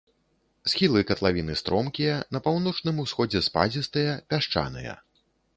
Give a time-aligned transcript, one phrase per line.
[0.71, 5.01] Схілы катлавіны стромкія, на паўночным усходзе спадзістыя, пясчаныя.